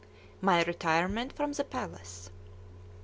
[0.41, 2.31] MY RETIREMENT FROM THE PALACE.